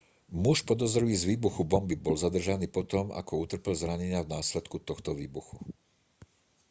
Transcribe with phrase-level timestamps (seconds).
[0.43, 5.57] muž podozrivý z výbuchu bomby bol zadržaný potom ako utrpel zranenia v následku tohto výbuchu